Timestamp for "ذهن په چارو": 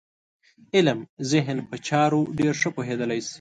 1.31-2.21